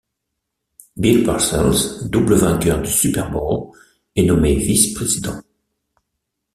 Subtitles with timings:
[0.97, 3.71] Bill Parcells, double vainqueur du Super Bowl,
[4.15, 5.39] est nommé vice-président.